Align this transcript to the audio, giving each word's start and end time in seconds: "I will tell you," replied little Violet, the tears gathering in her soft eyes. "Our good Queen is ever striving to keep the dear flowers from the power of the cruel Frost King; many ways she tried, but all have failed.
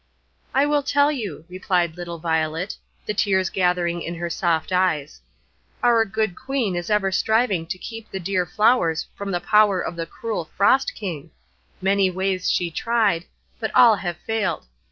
"I 0.55 0.65
will 0.65 0.81
tell 0.81 1.11
you," 1.11 1.45
replied 1.47 1.95
little 1.95 2.17
Violet, 2.17 2.75
the 3.05 3.13
tears 3.13 3.51
gathering 3.51 4.01
in 4.01 4.15
her 4.15 4.31
soft 4.31 4.71
eyes. 4.71 5.21
"Our 5.83 6.05
good 6.05 6.35
Queen 6.35 6.75
is 6.75 6.89
ever 6.89 7.11
striving 7.11 7.67
to 7.67 7.77
keep 7.77 8.09
the 8.09 8.19
dear 8.19 8.47
flowers 8.47 9.05
from 9.13 9.29
the 9.29 9.39
power 9.39 9.79
of 9.79 9.95
the 9.95 10.07
cruel 10.07 10.45
Frost 10.57 10.95
King; 10.95 11.29
many 11.83 12.09
ways 12.09 12.49
she 12.49 12.71
tried, 12.71 13.25
but 13.59 13.69
all 13.75 13.97
have 13.97 14.17
failed. 14.17 14.65